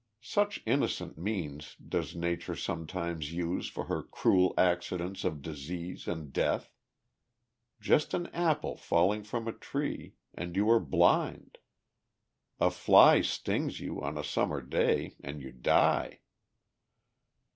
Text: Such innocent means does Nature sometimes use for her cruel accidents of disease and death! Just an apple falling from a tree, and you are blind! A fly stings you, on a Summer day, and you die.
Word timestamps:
Such 0.23 0.63
innocent 0.65 1.19
means 1.19 1.75
does 1.75 2.15
Nature 2.15 2.55
sometimes 2.55 3.33
use 3.33 3.69
for 3.69 3.85
her 3.85 4.01
cruel 4.01 4.51
accidents 4.57 5.23
of 5.23 5.43
disease 5.43 6.07
and 6.07 6.33
death! 6.33 6.71
Just 7.79 8.15
an 8.15 8.25
apple 8.33 8.75
falling 8.75 9.21
from 9.21 9.47
a 9.47 9.53
tree, 9.53 10.15
and 10.33 10.55
you 10.55 10.67
are 10.71 10.79
blind! 10.79 11.59
A 12.59 12.71
fly 12.71 13.21
stings 13.21 13.79
you, 13.79 14.01
on 14.01 14.17
a 14.17 14.23
Summer 14.23 14.59
day, 14.59 15.17
and 15.23 15.39
you 15.39 15.51
die. 15.51 16.21